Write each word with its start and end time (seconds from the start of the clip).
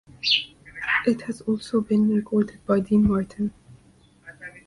It 1.05 1.21
has 1.27 1.41
also 1.41 1.79
been 1.79 2.09
recorded 2.09 2.65
by 2.65 2.79
Dean 2.79 3.07
Martin. 3.07 3.53